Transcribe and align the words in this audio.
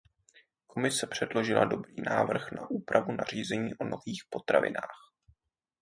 Komise 0.67 1.07
předložila 1.07 1.65
dobrý 1.65 1.95
návrh 2.01 2.51
na 2.51 2.67
úpravu 2.69 3.11
nařízení 3.11 3.73
o 3.75 3.83
nových 3.85 4.23
potravinách. 4.29 5.11